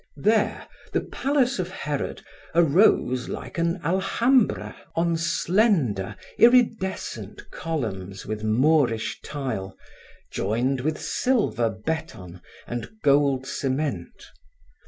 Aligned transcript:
There, 0.17 0.67
the 0.93 1.01
palace 1.01 1.59
of 1.59 1.69
Herod 1.69 2.23
arose 2.55 3.29
like 3.29 3.59
an 3.59 3.79
Alhambra 3.83 4.75
on 4.95 5.15
slender, 5.15 6.15
iridescent 6.39 7.51
columns 7.51 8.25
with 8.25 8.43
moorish 8.43 9.21
tile, 9.21 9.77
joined 10.31 10.81
with 10.81 10.99
silver 10.99 11.69
beton 11.69 12.41
and 12.65 12.89
gold 13.03 13.45
cement. 13.45 14.25